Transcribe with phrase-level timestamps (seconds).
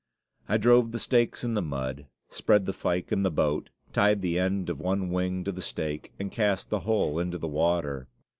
[0.49, 4.39] I drove the stakes in the mud, spread the fyke in the boat, tied the
[4.39, 8.07] end of one wing to the stake, and cast the whole into the water.